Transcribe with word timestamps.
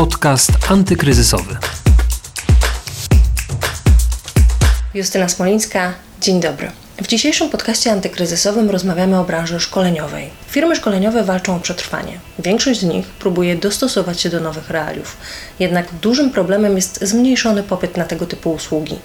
Podcast 0.00 0.50
antykryzysowy. 0.68 1.56
Justyna 4.94 5.28
Smolińska, 5.28 5.94
dzień 6.20 6.40
dobry. 6.40 6.70
W 7.02 7.06
dzisiejszym 7.06 7.50
podcaście 7.50 7.92
antykryzysowym 7.92 8.70
rozmawiamy 8.70 9.18
o 9.18 9.24
branży 9.24 9.60
szkoleniowej. 9.60 10.30
Firmy 10.48 10.76
szkoleniowe 10.76 11.24
walczą 11.24 11.56
o 11.56 11.60
przetrwanie. 11.60 12.20
Większość 12.38 12.80
z 12.80 12.84
nich 12.84 13.06
próbuje 13.06 13.56
dostosować 13.56 14.20
się 14.20 14.28
do 14.28 14.40
nowych 14.40 14.70
realiów. 14.70 15.16
Jednak 15.58 15.86
dużym 16.02 16.30
problemem 16.30 16.76
jest 16.76 17.04
zmniejszony 17.04 17.62
popyt 17.62 17.96
na 17.96 18.04
tego 18.04 18.26
typu 18.26 18.52
usługi. 18.52 18.98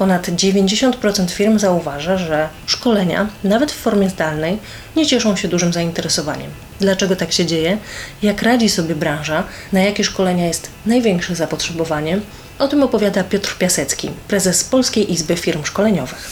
Ponad 0.00 0.28
90% 0.28 1.30
firm 1.36 1.58
zauważa, 1.58 2.16
że 2.16 2.48
szkolenia, 2.66 3.28
nawet 3.44 3.72
w 3.72 3.82
formie 3.82 4.08
zdalnej, 4.08 4.58
nie 4.96 5.06
cieszą 5.06 5.36
się 5.36 5.48
dużym 5.48 5.72
zainteresowaniem. 5.72 6.50
Dlaczego 6.80 7.16
tak 7.16 7.32
się 7.32 7.46
dzieje? 7.46 7.78
Jak 8.22 8.42
radzi 8.42 8.68
sobie 8.68 8.94
branża? 8.94 9.44
Na 9.72 9.80
jakie 9.80 10.04
szkolenia 10.04 10.46
jest 10.46 10.72
największe 10.86 11.34
zapotrzebowanie? 11.34 12.18
O 12.58 12.68
tym 12.68 12.82
opowiada 12.82 13.24
Piotr 13.24 13.58
Piasecki, 13.58 14.08
prezes 14.28 14.64
Polskiej 14.64 15.12
Izby 15.12 15.36
Firm 15.36 15.64
Szkoleniowych. 15.64 16.28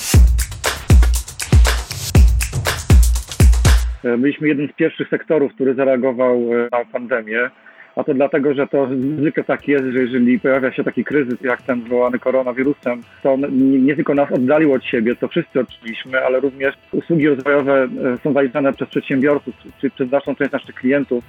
Byliśmy 4.19 4.49
jednym 4.49 4.69
z 4.69 4.77
pierwszych 4.77 5.09
sektorów, 5.09 5.55
który 5.55 5.75
zareagował 5.75 6.35
e, 6.55 6.69
na 6.73 6.85
pandemię. 6.93 7.51
A 7.99 8.05
to 8.05 8.15
dlatego, 8.15 8.55
że 8.55 8.67
to 8.67 8.89
zwykle 9.19 9.45
tak 9.45 9.69
jest, 9.69 9.85
że 9.85 9.99
jeżeli 9.99 10.41
pojawia 10.41 10.73
się 10.73 10.85
taki 10.85 11.05
kryzys 11.05 11.41
jak 11.41 11.63
ten 11.63 11.83
wywołany 11.83 12.19
koronawirusem, 12.19 13.03
to 13.23 13.37
nie, 13.37 13.79
nie 13.79 13.97
tylko 13.97 14.15
nas 14.15 14.33
oddalił 14.33 14.73
od 14.73 14.85
siebie, 14.85 15.17
to 15.17 15.29
wszyscy 15.29 15.61
odczuliśmy, 15.61 16.21
ale 16.25 16.41
również 16.41 16.75
usługi 16.93 17.29
rozwojowe 17.29 17.89
e, 18.15 18.17
są 18.23 18.33
zaliczane 18.33 18.73
przez 18.73 18.89
przedsiębiorców, 18.89 19.55
czy 19.81 19.91
przez 19.91 20.09
znaczną 20.09 20.35
część 20.35 20.53
naszych 20.53 20.75
klientów, 20.75 21.25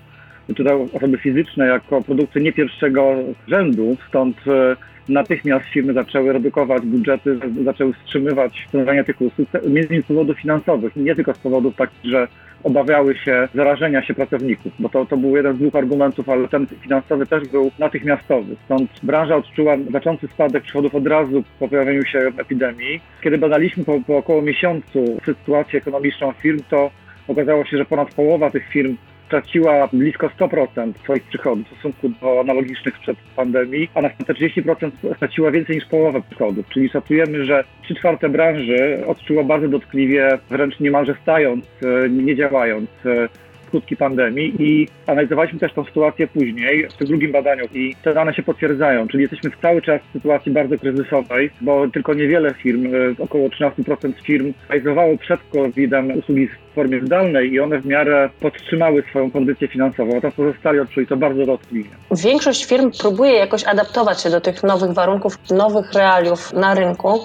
czy 0.58 0.64
osoby 0.94 1.18
fizyczne 1.18 1.68
jako 1.68 2.02
produkty 2.02 2.42
nie 2.42 2.53
pierwszego 2.53 3.16
rzędu, 3.47 3.97
stąd 4.08 4.38
e, 4.47 4.75
natychmiast 5.09 5.66
firmy 5.66 5.94
zaczęły 5.94 6.34
redukować 6.34 6.86
budżety, 6.86 7.40
zaczęły 7.64 7.94
wstrzymywać 7.94 8.66
wprowadzanie 8.67 9.03
tych 9.03 9.22
usług, 9.22 9.50
między 9.53 9.88
innymi 9.88 10.03
z 10.03 10.08
powodów 10.08 10.40
finansowych, 10.40 10.95
nie 10.95 11.16
tylko 11.16 11.34
z 11.34 11.40
powodów 11.40 11.75
takich, 11.75 12.12
że 12.12 12.28
obawiały 12.64 13.16
się 13.16 13.48
zarażenia 13.56 14.04
się 14.04 14.14
pracowników, 14.14 14.74
bo 14.80 14.90
to, 14.90 15.06
to 15.06 15.18
był 15.18 15.36
jeden 15.36 15.56
z 15.56 15.60
dwóch 15.60 15.76
argumentów, 15.76 16.30
ale 16.30 16.48
ten 16.48 16.68
finansowy 16.68 17.26
też 17.26 17.48
był 17.48 17.72
natychmiastowy. 17.80 18.56
Stąd 18.66 18.92
branża 19.04 19.36
odczuła 19.36 19.78
znaczący 19.90 20.28
spadek 20.28 20.64
przychodów 20.64 20.96
od 20.96 21.08
razu 21.08 21.44
po 21.60 21.68
pojawieniu 21.68 22.06
się 22.06 22.20
epidemii. 22.38 23.02
Kiedy 23.22 23.38
badaliśmy 23.38 23.84
po, 23.86 24.00
po 24.08 24.18
około 24.18 24.42
miesiącu 24.42 25.18
sytuację 25.26 25.80
ekonomiczną 25.80 26.32
firm, 26.32 26.60
to 26.70 26.92
okazało 27.28 27.66
się, 27.66 27.78
że 27.78 27.86
ponad 27.86 28.14
połowa 28.14 28.50
tych 28.50 28.68
firm 28.68 28.98
straciła 29.30 29.88
blisko 29.94 30.27
100% 30.27 30.94
swoich 31.03 31.23
przychodów 31.23 31.67
w 31.67 31.72
stosunku 31.73 32.09
do 32.22 32.39
analogicznych 32.39 32.97
sprzed 32.97 33.17
pandemii, 33.35 33.89
a 33.95 34.02
następnie 34.02 34.35
30% 34.35 34.91
straciła 35.16 35.52
więcej 35.52 35.75
niż 35.75 35.85
połowę 35.85 36.22
przychodów. 36.30 36.69
Czyli 36.69 36.89
szacujemy, 36.89 37.45
że 37.45 37.63
3 37.83 37.95
czwarte 37.95 38.30
branży 38.30 39.03
odczuło 39.07 39.44
bardzo 39.44 39.67
dotkliwie, 39.67 40.39
wręcz 40.50 40.80
niemalże 40.80 41.16
stając, 41.22 41.66
e, 41.83 42.09
nie 42.09 42.35
działając 42.35 42.89
e, 43.05 43.30
skutki 43.70 43.98
pandemii 43.98 44.53
i 44.59 44.88
analizowaliśmy 45.08 45.59
też 45.59 45.73
tą 45.73 45.86
sytuację 45.86 46.28
później 46.28 46.88
w 46.89 46.94
tym 46.94 47.08
drugim 47.08 47.31
badaniu 47.31 47.66
i 47.73 47.95
te 48.03 48.14
dane 48.14 48.34
się 48.34 48.44
potwierdzają, 48.44 49.08
czyli 49.08 49.22
jesteśmy 49.22 49.50
w 49.50 49.62
cały 49.62 49.81
czas 49.81 50.02
w 50.09 50.14
sytuacji 50.14 50.52
bardzo 50.52 50.78
kryzysowej, 50.78 51.50
bo 51.62 51.88
tylko 51.88 52.14
niewiele 52.14 52.53
firm, 52.53 52.86
e, 52.86 53.23
około 53.23 53.50
13% 53.50 54.22
firm 54.23 54.53
realizowało 54.70 55.17
przed 55.17 55.40
COVID-em 55.53 56.12
usługi 56.20 56.47
w 56.47 56.75
formie 56.75 57.02
zdalnej 57.06 57.52
i 57.52 57.59
one 57.59 57.81
w 57.81 57.86
miarę 57.86 58.30
podtrzymały 58.40 59.03
swoją 59.09 59.31
kondycję 59.31 59.67
finansową, 59.67 60.17
a 60.17 60.22
to 60.22 60.31
pozostali 60.31 60.80
odczuli 60.80 61.08
to 61.08 61.17
bardzo 61.17 61.45
dotkliwie. 61.45 61.90
Większość 62.23 62.66
firm 62.66 62.92
próbuje 63.02 63.34
jakoś 63.34 63.64
adaptować 63.64 64.22
się 64.23 64.30
do 64.30 64.42
tych 64.42 64.64
nowych 64.64 64.92
warunków, 64.92 65.34
nowych 65.52 65.94
realiów 65.94 66.53
na 66.53 66.75
rynku. 66.75 67.19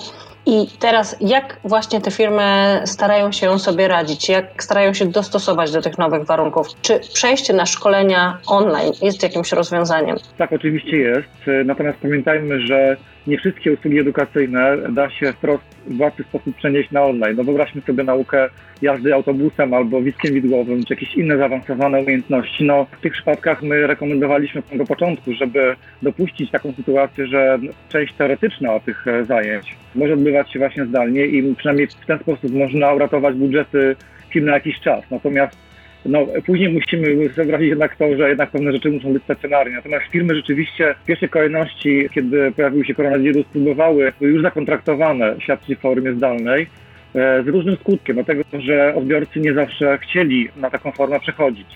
I 0.46 0.66
teraz 0.78 1.16
jak 1.20 1.60
właśnie 1.64 2.00
te 2.00 2.10
firmy 2.10 2.80
starają 2.84 3.32
się 3.32 3.58
sobie 3.58 3.88
radzić? 3.88 4.28
Jak 4.28 4.62
starają 4.62 4.94
się 4.94 5.06
dostosować 5.06 5.72
do 5.72 5.82
tych 5.82 5.98
nowych 5.98 6.24
warunków? 6.24 6.68
Czy 6.82 7.00
przejście 7.14 7.52
na 7.52 7.66
szkolenia 7.66 8.38
online 8.46 8.92
jest 9.02 9.22
jakimś 9.22 9.52
rozwiązaniem? 9.52 10.16
Tak, 10.38 10.52
oczywiście 10.52 10.96
jest. 10.96 11.64
Natomiast 11.64 11.98
pamiętajmy, 11.98 12.60
że 12.60 12.96
nie 13.26 13.38
wszystkie 13.38 13.72
usługi 13.72 13.98
edukacyjne 13.98 14.76
da 14.92 15.10
się 15.10 15.32
wprost 15.32 15.64
w 15.86 16.00
łatwy 16.00 16.22
sposób 16.22 16.56
przenieść 16.56 16.90
na 16.90 17.02
online. 17.02 17.36
No 17.36 17.44
wyobraźmy 17.44 17.80
sobie 17.80 18.04
naukę 18.04 18.48
jazdy 18.82 19.14
autobusem 19.14 19.74
albo 19.74 20.02
wizkiem 20.02 20.34
widłowym, 20.34 20.84
czy 20.84 20.94
jakieś 20.94 21.14
inne 21.14 21.36
zaawansowane 21.36 22.00
umiejętności. 22.00 22.64
No 22.64 22.86
w 22.98 23.00
tych 23.00 23.12
przypadkach 23.12 23.62
my 23.62 23.86
rekomendowaliśmy 23.86 24.60
od 24.60 24.66
samego 24.66 24.86
początku, 24.86 25.32
żeby 25.32 25.76
dopuścić 26.02 26.50
taką 26.50 26.72
sytuację, 26.72 27.26
że 27.26 27.58
część 27.88 28.14
teoretyczna 28.14 28.80
tych 28.80 29.08
e, 29.08 29.24
zajęć 29.24 29.76
może 29.94 30.14
odbywać 30.14 30.52
się 30.52 30.58
właśnie 30.58 30.86
zdalnie 30.86 31.26
i 31.26 31.54
przynajmniej 31.54 31.86
w 31.86 32.06
ten 32.06 32.18
sposób 32.18 32.54
można 32.54 32.92
uratować 32.92 33.34
budżety 33.34 33.96
firm 34.30 34.46
na 34.46 34.54
jakiś 34.54 34.80
czas. 34.80 35.10
Natomiast 35.10 35.63
no, 36.06 36.26
później 36.46 36.72
musimy 36.72 37.28
zobaczyć 37.28 37.68
jednak 37.68 37.96
to, 37.96 38.16
że 38.16 38.28
jednak 38.28 38.50
pewne 38.50 38.72
rzeczy 38.72 38.90
muszą 38.90 39.12
być 39.12 39.22
stacjonarnie. 39.22 39.76
Natomiast 39.76 40.06
firmy 40.06 40.34
rzeczywiście 40.34 40.94
w 41.02 41.06
pierwszej 41.06 41.28
kolejności, 41.28 42.08
kiedy 42.14 42.52
pojawił 42.52 42.84
się 42.84 42.94
koronawirus, 42.94 43.46
próbowały 43.46 44.12
już 44.20 44.42
zakontraktowane 44.42 45.34
świadczyć 45.38 45.78
w 45.78 45.80
formie 45.80 46.12
zdalnej 46.12 46.66
e, 47.14 47.42
z 47.42 47.48
różnym 47.48 47.76
skutkiem, 47.76 48.14
dlatego 48.14 48.42
że 48.58 48.94
odbiorcy 48.94 49.40
nie 49.40 49.54
zawsze 49.54 49.98
chcieli 49.98 50.48
na 50.56 50.70
taką 50.70 50.92
formę 50.92 51.20
przechodzić. 51.20 51.66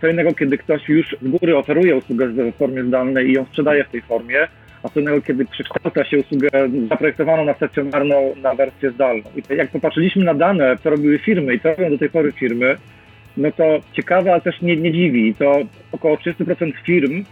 Co 0.00 0.08
innego, 0.08 0.34
kiedy 0.34 0.58
ktoś 0.58 0.88
już 0.88 1.16
z 1.22 1.28
góry 1.28 1.56
oferuje 1.56 1.96
usługę 1.96 2.28
w 2.28 2.52
formie 2.52 2.84
zdalnej 2.84 3.28
i 3.28 3.32
ją 3.32 3.44
sprzedaje 3.44 3.84
w 3.84 3.88
tej 3.90 4.02
formie, 4.02 4.48
a 4.82 4.88
co 4.88 5.00
innego, 5.00 5.22
kiedy 5.22 5.44
przekształca 5.44 6.04
się 6.04 6.18
usługę 6.18 6.48
zaprojektowaną 6.88 7.44
na 7.44 7.54
stacjonarną 7.54 8.34
na 8.42 8.54
wersję 8.54 8.90
zdalną. 8.90 9.22
I 9.36 9.56
jak 9.56 9.70
popatrzyliśmy 9.70 10.24
na 10.24 10.34
dane, 10.34 10.76
co 10.82 10.90
robiły 10.90 11.18
firmy 11.18 11.54
i 11.54 11.60
co 11.60 11.68
robią 11.68 11.90
do 11.90 11.98
tej 11.98 12.10
pory 12.10 12.32
firmy, 12.32 12.76
no 13.36 13.52
to 13.52 13.80
ciekawe, 13.92 14.32
ale 14.32 14.40
też 14.40 14.62
nie, 14.62 14.76
nie 14.76 14.92
dziwi. 14.92 15.34
To 15.34 15.58
około 15.92 16.16
30% 16.16 16.72
firm 16.84 17.24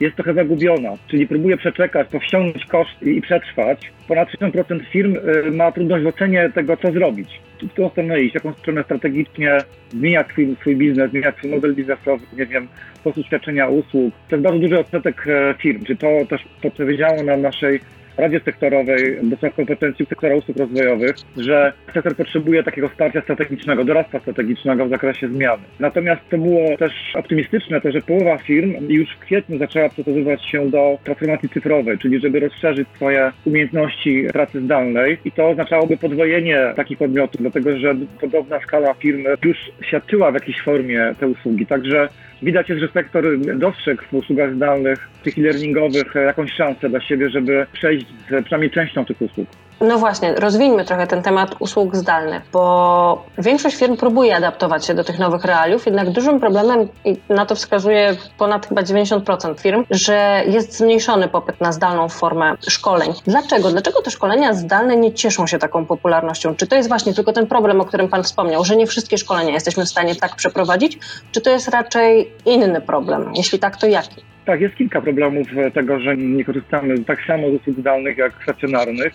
jest 0.00 0.16
trochę 0.16 0.34
zagubiona, 0.34 0.90
czyli 1.08 1.26
próbuje 1.26 1.56
przeczekać, 1.56 2.08
powściągnąć 2.08 2.64
koszt 2.66 3.02
i 3.02 3.20
przetrwać. 3.20 3.92
Ponad 4.08 4.28
60% 4.28 4.80
firm 4.92 5.16
y, 5.16 5.50
ma 5.50 5.72
trudność 5.72 6.04
w 6.04 6.06
ocenie 6.06 6.50
tego, 6.54 6.76
co 6.76 6.92
zrobić. 6.92 7.28
W 7.62 7.68
którą 7.68 7.88
stronę 7.88 8.20
iść, 8.20 8.34
jaką 8.34 8.52
stronę 8.52 8.82
strategicznie 8.84 9.58
zmieniać 9.88 10.26
swój, 10.28 10.56
swój 10.60 10.76
biznes, 10.76 11.10
zmieniać 11.10 11.36
swój 11.36 11.50
model 11.50 11.74
biznesowy, 11.74 12.26
nie 12.38 12.46
wiem, 12.46 12.68
sposób 12.94 13.26
świadczenia 13.26 13.68
usług. 13.68 14.14
To 14.28 14.36
jest 14.36 14.42
bardzo 14.42 14.58
duży 14.58 14.78
odsetek 14.78 15.26
e, 15.28 15.54
firm. 15.58 15.84
Czy 15.84 15.96
to 15.96 16.08
też 16.28 16.44
podpowiedziało 16.62 17.22
nam 17.22 17.42
naszej 17.42 17.80
Radzie 18.16 18.40
Sektorowej 18.40 19.16
do 19.22 19.36
spraw 19.36 19.54
kompetencji 19.54 20.06
sektora 20.06 20.36
usług 20.36 20.56
rozwojowych, 20.56 21.16
że 21.36 21.72
sektor 21.94 22.16
potrzebuje 22.16 22.62
takiego 22.62 22.88
wsparcia 22.88 23.20
strategicznego, 23.20 23.84
doradztwa 23.84 24.20
strategicznego 24.20 24.86
w 24.86 24.90
zakresie 24.90 25.28
zmiany. 25.28 25.62
Natomiast 25.80 26.22
to 26.30 26.38
było 26.38 26.76
też 26.76 26.92
optymistyczne, 27.14 27.80
to 27.80 27.92
że 27.92 28.00
połowa 28.00 28.38
firm 28.38 28.74
już 28.88 29.10
w 29.16 29.18
kwietniu 29.18 29.58
zaczęła 29.58 29.88
przygotowywać 29.88 30.44
się 30.44 30.70
do 30.70 30.98
transformacji 31.04 31.48
cyfrowej, 31.48 31.98
czyli 31.98 32.20
żeby 32.20 32.40
rozszerzyć 32.40 32.88
swoje 32.96 33.32
umiejętności 33.44 34.26
pracy 34.32 34.60
zdalnej 34.60 35.18
i 35.24 35.32
to 35.32 35.48
oznaczałoby 35.48 35.96
podwojenie 35.96 36.72
takich 36.76 36.98
podmiotów, 36.98 37.40
dlatego 37.40 37.78
że 37.78 37.94
podobna 38.20 38.60
skala 38.60 38.94
firm 38.94 39.24
już 39.44 39.58
świadczyła 39.82 40.30
w 40.30 40.34
jakiejś 40.34 40.60
formie 40.60 41.14
te 41.20 41.28
usługi. 41.28 41.66
Także 41.66 42.08
widać 42.44 42.68
jest, 42.68 42.80
że 42.80 42.88
sektor 42.88 43.24
dostrzegł 43.56 44.02
w 44.02 44.14
usługach 44.14 44.54
zdalnych, 44.54 45.08
tych 45.22 45.38
e-learningowych 45.38 46.14
jakąś 46.14 46.52
szansę 46.52 46.88
dla 46.88 47.00
siebie, 47.00 47.30
żeby 47.30 47.66
przejść 47.72 48.06
z 48.06 48.44
przynajmniej 48.44 48.70
częścią 48.70 49.04
tych 49.04 49.22
usług. 49.22 49.48
No 49.80 49.98
właśnie, 49.98 50.34
rozwijmy 50.34 50.84
trochę 50.84 51.06
ten 51.06 51.22
temat 51.22 51.54
usług 51.58 51.96
zdalnych, 51.96 52.42
bo 52.52 53.24
większość 53.38 53.76
firm 53.76 53.96
próbuje 53.96 54.36
adaptować 54.36 54.86
się 54.86 54.94
do 54.94 55.04
tych 55.04 55.18
nowych 55.18 55.44
realiów, 55.44 55.86
jednak 55.86 56.10
dużym 56.10 56.40
problemem, 56.40 56.88
i 57.04 57.16
na 57.28 57.46
to 57.46 57.54
wskazuje 57.54 58.16
ponad 58.38 58.66
chyba 58.66 58.82
90% 58.82 59.60
firm, 59.60 59.84
że 59.90 60.42
jest 60.46 60.76
zmniejszony 60.76 61.28
popyt 61.28 61.60
na 61.60 61.72
zdalną 61.72 62.08
formę 62.08 62.56
szkoleń. 62.68 63.12
Dlaczego? 63.26 63.70
Dlaczego 63.70 64.02
te 64.02 64.10
szkolenia 64.10 64.54
zdalne 64.54 64.96
nie 64.96 65.12
cieszą 65.12 65.46
się 65.46 65.58
taką 65.58 65.86
popularnością? 65.86 66.54
Czy 66.54 66.66
to 66.66 66.76
jest 66.76 66.88
właśnie 66.88 67.14
tylko 67.14 67.32
ten 67.32 67.46
problem, 67.46 67.80
o 67.80 67.84
którym 67.84 68.08
Pan 68.08 68.22
wspomniał, 68.22 68.64
że 68.64 68.76
nie 68.76 68.86
wszystkie 68.86 69.18
szkolenia 69.18 69.52
jesteśmy 69.52 69.84
w 69.84 69.88
stanie 69.88 70.14
tak 70.14 70.36
przeprowadzić, 70.36 70.98
czy 71.32 71.40
to 71.40 71.50
jest 71.50 71.68
raczej 71.68 72.32
inny 72.44 72.80
problem? 72.80 73.32
Jeśli 73.36 73.58
tak, 73.58 73.76
to 73.76 73.86
jaki? 73.86 74.33
Tak, 74.44 74.60
jest 74.60 74.76
kilka 74.76 75.00
problemów 75.00 75.48
tego, 75.74 76.00
że 76.00 76.16
nie 76.16 76.44
korzystamy 76.44 77.04
tak 77.04 77.24
samo 77.26 77.50
z 77.50 77.54
usług 77.54 77.76
zdalnych 77.76 78.18
jak 78.18 78.32
stacjonarnych. 78.42 79.12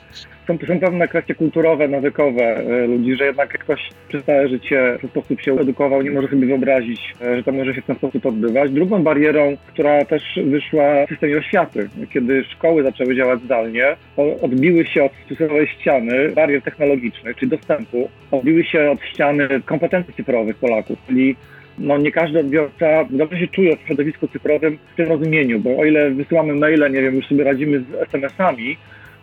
Są, 0.47 0.57
są 0.67 0.79
pewne 0.79 1.07
kwestie 1.07 1.35
kulturowe, 1.35 1.87
nawykowe 1.87 2.43
e, 2.43 2.87
ludzi, 2.87 3.15
że 3.15 3.25
jednak 3.25 3.53
jak 3.53 3.63
ktoś 3.63 3.89
przez 4.07 4.23
całe 4.25 4.49
życie 4.49 4.95
w 4.97 5.01
ten 5.01 5.09
sposób 5.09 5.41
się 5.41 5.53
edukował, 5.53 6.01
nie 6.01 6.11
może 6.11 6.27
sobie 6.27 6.47
wyobrazić, 6.47 7.13
e, 7.21 7.37
że 7.37 7.43
to 7.43 7.51
może 7.51 7.75
się 7.75 7.81
w 7.81 7.85
ten 7.85 7.95
sposób 7.95 8.25
odbywać. 8.25 8.71
Drugą 8.71 9.03
barierą, 9.03 9.57
która 9.67 10.05
też 10.05 10.39
wyszła 10.45 11.05
w 11.05 11.09
systemie 11.09 11.37
oświaty, 11.37 11.89
kiedy 12.13 12.43
szkoły 12.43 12.83
zaczęły 12.83 13.15
działać 13.15 13.39
zdalnie, 13.41 13.95
odbiły 14.41 14.85
się 14.85 15.03
od 15.03 15.11
stosowej 15.25 15.67
ściany 15.67 16.29
barier 16.29 16.61
technologicznych, 16.61 17.37
czyli 17.37 17.51
dostępu, 17.51 18.09
odbiły 18.31 18.63
się 18.63 18.91
od 18.91 19.01
ściany 19.01 19.47
kompetencji 19.65 20.13
cyfrowych 20.13 20.55
Polaków, 20.55 20.99
czyli 21.07 21.35
no 21.79 21.97
nie 21.97 22.11
każdy 22.11 22.39
odbiorca 22.39 23.05
dobrze 23.09 23.39
się 23.39 23.47
czuje 23.47 23.77
w 23.77 23.87
środowisku 23.87 24.27
cyfrowym 24.27 24.77
w 24.93 24.95
tym 24.95 25.07
rozumieniu, 25.07 25.59
bo 25.59 25.77
o 25.77 25.85
ile 25.85 26.11
wysyłamy 26.11 26.55
maile, 26.55 26.91
nie 26.91 27.01
wiem, 27.01 27.15
już 27.15 27.27
sobie 27.27 27.43
radzimy 27.43 27.79
z 27.79 27.93
SMS-ami, 27.93 28.77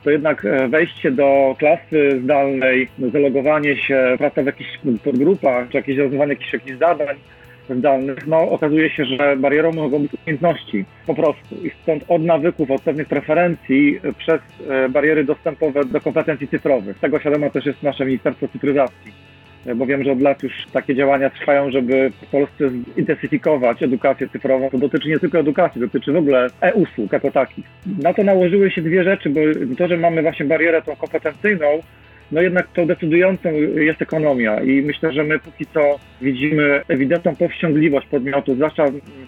to 0.05 0.11
jednak 0.11 0.45
e, 0.45 0.69
wejście 0.69 1.11
do 1.11 1.57
klasy 1.59 2.21
zdalnej, 2.23 2.89
zalogowanie 3.13 3.77
się, 3.77 4.15
praca 4.19 4.43
w 4.43 4.47
jakichś 4.47 4.79
podgrupach, 5.05 5.69
czy 5.69 5.77
jakieś 5.77 5.97
rozwiązywanie 5.97 6.33
jakichś, 6.33 6.53
jakichś 6.53 6.79
zadań 6.79 7.17
zdalnych, 7.71 8.27
no 8.27 8.51
okazuje 8.51 8.91
się, 8.91 9.05
że 9.05 9.37
barierą 9.37 9.73
mogą 9.73 9.99
być 9.99 10.13
umiejętności 10.15 10.85
po 11.07 11.15
prostu. 11.15 11.55
I 11.55 11.71
stąd 11.83 12.05
od 12.09 12.23
nawyków, 12.23 12.71
od 12.71 12.83
pewnych 12.83 13.09
preferencji 13.09 14.01
e, 14.03 14.13
przez 14.13 14.41
e, 14.71 14.89
bariery 14.89 15.25
dostępowe 15.25 15.85
do 15.85 16.01
kompetencji 16.01 16.49
cyfrowych. 16.49 16.99
Tego 16.99 17.21
świadoma 17.21 17.51
też 17.51 17.67
jest 17.67 17.83
nasze 17.83 18.07
Ministerstwo 18.07 18.49
Cyfryzacji 18.49 19.26
bo 19.75 19.87
wiem, 19.87 20.05
że 20.05 20.13
od 20.13 20.21
lat 20.21 20.43
już 20.43 20.53
takie 20.73 20.95
działania 20.95 21.31
trwają, 21.31 21.71
żeby 21.71 22.11
w 22.23 22.27
Polsce 22.27 22.71
zintensyfikować 22.97 23.83
edukację 23.83 24.29
cyfrową. 24.29 24.71
To 24.71 24.79
dotyczy 24.79 25.09
nie 25.09 25.19
tylko 25.19 25.39
edukacji, 25.39 25.81
dotyczy 25.81 26.13
w 26.13 26.17
ogóle 26.17 26.47
e-usług 26.61 27.13
jako 27.13 27.31
takich. 27.31 27.65
Na 28.03 28.15
to 28.15 28.25
nałożyły 28.25 28.71
się 28.71 28.83
dwie 28.83 29.05
rzeczy, 29.05 29.31
bo 29.31 29.41
to, 29.79 29.89
że 29.89 29.97
mamy 29.97 30.23
właśnie 30.23 30.47
barierę 30.47 30.83
tą 30.83 30.97
kompetencyjną, 30.97 31.83
no 32.33 32.41
jednak 32.41 32.69
tą 32.73 32.87
decydującą 32.87 33.53
jest 33.77 34.03
ekonomia 34.03 34.61
i 34.61 34.83
myślę, 34.83 35.13
że 35.13 35.25
my 35.25 35.39
póki 35.39 35.67
co 35.67 35.99
widzimy 36.21 36.83
ewidentną 36.89 37.37
powściągliwość 37.37 38.07
podmiotów, 38.07 38.57
zwłaszcza 38.57 38.85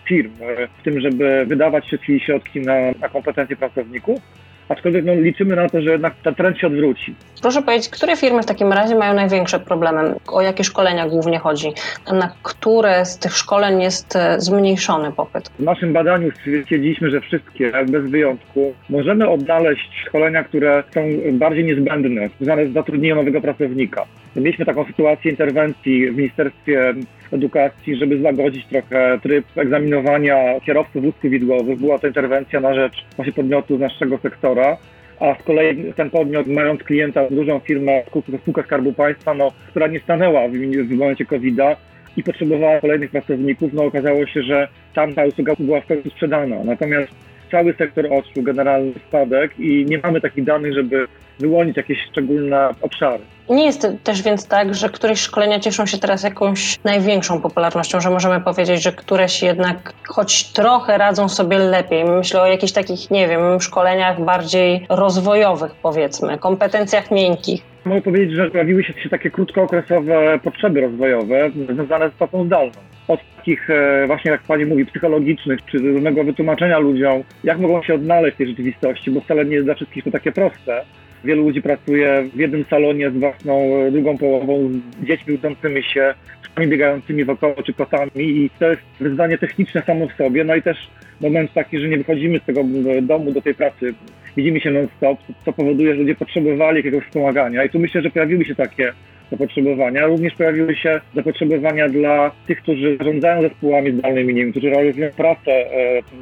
firm, 0.09 0.31
w 0.79 0.83
tym, 0.83 1.01
żeby 1.01 1.45
wydawać 1.47 1.85
wszystkie 1.87 2.21
środki 2.21 2.61
na, 2.61 2.75
na 3.01 3.09
kompetencje 3.09 3.57
pracowników, 3.57 4.21
aczkolwiek 4.69 5.05
no, 5.05 5.15
liczymy 5.15 5.57
na 5.57 5.69
to, 5.69 5.81
że 5.81 5.91
jednak 5.91 6.15
ten 6.25 6.35
trend 6.35 6.59
się 6.59 6.67
odwróci. 6.67 7.15
Proszę 7.43 7.63
powiedzieć, 7.63 7.89
które 7.89 8.17
firmy 8.17 8.43
w 8.43 8.47
takim 8.47 8.73
razie 8.73 8.95
mają 8.95 9.15
największe 9.15 9.61
problemy? 9.61 10.15
O 10.29 10.43
jakie 10.43 10.65
szkolenia 10.65 11.09
głównie 11.09 11.39
chodzi? 11.39 11.73
Na 12.13 12.35
które 12.43 13.05
z 13.05 13.19
tych 13.19 13.37
szkoleń 13.37 13.83
jest 13.83 14.17
e, 14.17 14.41
zmniejszony 14.41 15.13
popyt? 15.13 15.51
W 15.59 15.63
naszym 15.63 15.93
badaniu 15.93 16.31
stwierdziliśmy, 16.31 17.11
że 17.11 17.21
wszystkie, 17.21 17.73
bez 17.87 18.11
wyjątku, 18.11 18.75
możemy 18.91 19.29
odnaleźć 19.29 20.03
szkolenia, 20.07 20.45
które 20.45 20.85
są 20.95 21.01
bardziej 21.33 21.65
niezbędne, 21.65 22.29
związane 22.41 22.67
z 22.67 22.73
zatrudnieniem 22.73 23.17
nowego 23.17 23.41
pracownika. 23.41 24.05
Mieliśmy 24.41 24.65
taką 24.65 24.85
sytuację 24.85 25.31
interwencji 25.31 26.11
w 26.11 26.17
Ministerstwie 26.17 26.95
Edukacji, 27.33 27.97
żeby 27.97 28.19
złagodzić 28.19 28.67
trochę 28.67 29.19
tryb 29.23 29.45
egzaminowania 29.57 30.61
kierowców 30.61 31.03
wózków 31.03 31.31
widłowych. 31.31 31.79
Była 31.79 31.99
to 31.99 32.07
interwencja 32.07 32.61
na 32.61 32.75
rzecz 32.75 33.05
właśnie 33.17 33.33
podmiotu 33.33 33.77
z 33.77 33.81
naszego 33.81 34.19
sektora 34.19 34.77
a 35.21 35.35
z 35.35 35.43
kolei 35.43 35.93
ten 35.97 36.11
podmiot, 36.11 36.47
mając 36.47 36.83
klienta, 36.83 37.31
dużą 37.31 37.59
firmę, 37.59 38.03
spółkę 38.41 38.63
Skarbu 38.63 38.93
Państwa, 38.93 39.35
no, 39.35 39.53
która 39.71 39.87
nie 39.87 40.01
stanęła 40.01 40.49
w, 40.49 40.53
w 40.53 40.91
momencie 40.91 41.25
COVID-a 41.25 41.77
i 42.17 42.23
potrzebowała 42.23 42.81
kolejnych 42.81 43.11
pracowników, 43.11 43.73
no 43.73 43.85
okazało 43.85 44.27
się, 44.27 44.43
że 44.43 44.69
tam 44.95 45.15
ta 45.15 45.25
usługa 45.25 45.55
była 45.59 45.81
w 45.81 45.87
końcu 45.87 46.11
sprzedana. 46.11 46.65
Natomiast 46.65 47.13
cały 47.51 47.75
sektor 47.75 48.07
odczuł 48.13 48.43
generalny 48.43 48.93
spadek 49.09 49.61
i 49.61 49.85
nie 49.85 49.99
mamy 49.99 50.21
takich 50.21 50.45
danych, 50.45 50.75
żeby 50.75 51.07
wyłonić 51.39 51.77
jakieś 51.77 51.99
szczególne 52.11 52.69
obszary. 52.81 53.23
Nie 53.51 53.65
jest 53.65 53.87
też 54.05 54.23
więc 54.23 54.49
tak, 54.49 54.75
że 54.75 54.89
któreś 54.89 55.21
szkolenia 55.21 55.61
cieszą 55.61 55.87
się 55.87 55.99
teraz 55.99 56.23
jakąś 56.23 56.79
największą 56.85 57.41
popularnością, 57.41 58.01
że 58.01 58.11
możemy 58.11 58.41
powiedzieć, 58.41 58.83
że 58.83 58.93
któreś 58.93 59.43
jednak 59.43 59.93
choć 60.09 60.53
trochę 60.53 60.99
radzą 60.99 61.29
sobie 61.29 61.59
lepiej. 61.59 62.05
Myślę 62.05 62.43
o 62.43 62.47
jakichś 62.47 62.73
takich, 62.73 63.11
nie 63.11 63.29
wiem, 63.29 63.61
szkoleniach 63.61 64.25
bardziej 64.25 64.87
rozwojowych, 64.89 65.75
powiedzmy, 65.83 66.39
kompetencjach 66.39 67.11
miękkich. 67.11 67.63
Mogę 67.85 68.03
powiedzieć, 68.03 68.37
że 68.37 68.51
pojawiły 68.51 68.85
się 68.85 69.09
takie 69.11 69.31
krótkookresowe 69.31 70.39
potrzeby 70.45 70.81
rozwojowe 70.81 71.51
związane 71.75 72.11
z 72.11 72.13
pracą 72.13 72.45
zdalną. 72.45 72.73
Od 73.09 73.21
takich 73.37 73.71
e, 73.71 74.07
właśnie, 74.07 74.31
jak 74.31 74.43
Pani 74.43 74.65
mówi, 74.67 74.87
psychologicznych, 74.87 75.65
czy 75.65 75.79
różnego 75.79 76.25
wytłumaczenia 76.25 76.79
ludziom, 76.79 77.23
jak 77.45 77.59
mogą 77.59 77.83
się 77.83 77.95
odnaleźć 77.95 78.35
w 78.35 78.39
tej 78.39 78.49
rzeczywistości, 78.49 79.11
bo 79.11 79.21
wcale 79.21 79.45
nie 79.45 79.55
jest 79.55 79.67
dla 79.67 79.75
wszystkich 79.75 80.05
to 80.05 80.11
takie 80.11 80.33
proste 80.33 80.85
Wielu 81.25 81.43
ludzi 81.43 81.63
pracuje 81.63 82.25
w 82.35 82.39
jednym 82.39 82.65
salonie 82.71 83.11
z 83.11 83.17
własną 83.17 83.77
e, 83.77 83.91
drugą 83.91 84.19
połową, 84.19 84.71
z 85.03 85.07
dziećmi 85.07 85.35
udzącymi 85.35 85.83
się, 85.83 86.15
psami 86.43 86.69
biegającymi 86.69 87.25
wokoło 87.25 87.63
czy 87.63 87.73
kotami 87.73 88.11
i 88.17 88.51
to 88.59 88.71
jest 88.71 88.83
wyzwanie 89.01 89.39
techniczne 89.39 89.83
samo 89.83 90.09
w 90.09 90.13
sobie. 90.13 90.45
No 90.45 90.55
i 90.55 90.63
też 90.63 90.77
moment 91.21 91.53
taki, 91.53 91.81
że 91.81 91.89
nie 91.89 91.99
wychodzimy 91.99 92.39
z 92.39 92.43
tego 92.43 92.61
domu 93.03 93.33
do 93.33 93.43
tej 93.43 93.55
pracy, 93.55 93.95
widzimy 94.37 94.61
się 94.61 94.71
non-stop, 94.71 95.19
co 95.45 95.53
powoduje, 95.53 95.95
że 95.95 96.01
ludzie 96.01 96.15
potrzebowali 96.15 96.77
jakiegoś 96.77 97.05
wspomagania. 97.05 97.65
I 97.65 97.71
tu 97.71 97.79
myślę, 97.79 98.03
że 98.03 98.11
pojawiły 98.11 98.45
się 98.45 98.55
takie 98.55 98.93
zapotrzebowania. 99.31 100.07
Również 100.07 100.35
pojawiły 100.35 100.75
się 100.75 101.01
zapotrzebowania 101.15 101.89
dla 101.89 102.31
tych, 102.47 102.63
którzy 102.63 102.97
zarządzają 102.97 103.43
zespołami 103.43 103.93
zdalnymi, 103.93 104.35
nie 104.35 104.43
wiem, 104.43 104.51
którzy 104.51 104.71
realizują 104.71 105.11
pracę 105.17 105.53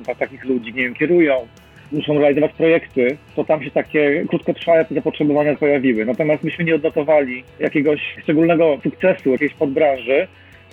e, 0.08 0.14
takich 0.18 0.44
ludzi, 0.44 0.74
nie 0.74 0.82
wiem, 0.82 0.94
kierują, 0.94 1.46
muszą 1.92 2.18
realizować 2.18 2.52
projekty, 2.52 3.16
to 3.36 3.44
tam 3.44 3.64
się 3.64 3.70
takie 3.70 4.24
krótkotrwałe 4.28 4.86
zapotrzebowania 4.90 5.56
pojawiły. 5.56 6.04
Natomiast 6.04 6.44
myśmy 6.44 6.64
nie 6.64 6.74
odnotowali 6.74 7.44
jakiegoś 7.58 8.00
szczególnego 8.22 8.78
sukcesu 8.82 9.30
jakiejś 9.30 9.54
podbranży, 9.54 10.26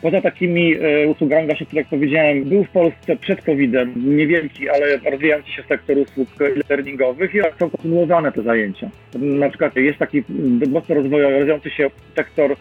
Poza 0.03 0.21
takimi 0.21 0.75
e, 0.75 1.07
usługami, 1.07 1.45
właśnie, 1.47 1.65
które 1.65 1.81
jak 1.81 1.89
powiedziałem, 1.89 2.43
był 2.43 2.63
w 2.63 2.69
Polsce 2.69 3.15
przed 3.15 3.41
COVID-em 3.41 3.93
niewielki, 4.17 4.69
ale 4.69 4.97
rozwijający 5.11 5.51
się 5.51 5.63
sektor 5.63 5.97
usług 5.97 6.27
e-learningowych 6.41 7.35
i 7.35 7.39
są 7.59 7.69
kontynuowane 7.69 8.31
te 8.31 8.41
zajęcia. 8.41 8.89
Na 9.15 9.49
przykład 9.49 9.75
jest 9.75 9.99
taki 9.99 10.23
mocno 10.69 10.95
rozwijający 10.95 11.69
się 11.69 11.89
sektor 12.15 12.55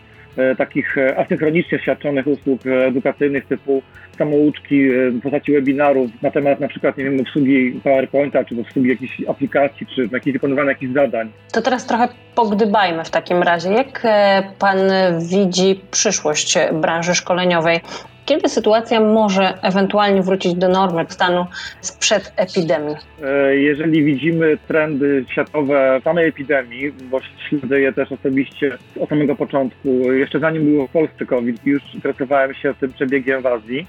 takich 0.59 0.99
e, 0.99 1.19
asynchronicznie 1.19 1.79
świadczonych 1.79 2.27
usług 2.27 2.61
edukacyjnych 2.67 3.47
typu 3.47 3.83
samouczki 4.19 4.91
e, 4.91 5.11
w 5.11 5.21
postaci 5.21 5.53
webinarów 5.53 6.11
na 6.23 6.31
temat 6.31 6.61
na 6.61 6.69
przykład, 6.69 6.99
nie 6.99 7.05
wiem, 7.05 7.21
obsługi 7.21 7.81
PowerPointa, 7.85 8.45
czy 8.45 8.61
obsługi 8.61 8.89
jakiejś 8.89 9.23
aplikacji, 9.29 9.87
czy 9.87 10.09
jakichś 10.13 10.33
wykonywania 10.33 10.69
jakichś 10.69 10.93
zadań. 10.93 11.31
To 11.53 11.63
teraz 11.63 11.87
trochę 11.87 12.09
pogdybajmy 12.35 13.05
w 13.05 13.11
takim 13.11 13.43
razie. 13.43 13.71
Jak 13.73 14.03
pan 14.59 14.79
widzi 15.29 15.81
przyszłość 15.91 16.59
branży 16.73 17.15
szkoleniowej? 17.15 17.81
Kiedy 18.27 18.49
sytuacja 18.49 19.01
może 19.01 19.63
ewentualnie 19.63 20.23
wrócić 20.23 20.55
do 20.55 20.69
normy 20.69 21.05
stanu 21.09 21.47
sprzed 21.81 22.33
epidemii? 22.37 22.97
E, 23.23 23.57
jeżeli 23.57 24.05
widzimy 24.05 24.59
trendy 24.69 25.25
światowe 25.29 26.01
samej 26.05 26.29
epidemii, 26.29 26.93
bo 27.11 27.21
śledzę 27.49 27.81
je 27.81 27.93
też 27.93 28.13
osobiście 28.13 28.79
od 29.01 29.09
samego 29.09 29.37
początku, 29.37 30.13
jeszcze 30.13 30.41
zanim 30.41 30.65
było 30.65 30.87
w 30.87 30.91
Polsce 30.91 31.27
COVID, 31.27 31.67
już 31.67 31.95
interesowałem 31.95 32.55
się 32.55 32.75
tym 32.75 32.93
przebiegiem 32.93 33.43
w 33.43 33.47
Azji. 33.47 33.87